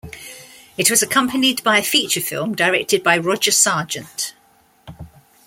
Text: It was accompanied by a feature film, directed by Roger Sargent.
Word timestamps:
It 0.79 0.89
was 0.89 1.03
accompanied 1.03 1.61
by 1.63 1.77
a 1.77 1.83
feature 1.83 2.21
film, 2.21 2.55
directed 2.55 3.03
by 3.03 3.19
Roger 3.19 3.51
Sargent. 3.51 4.33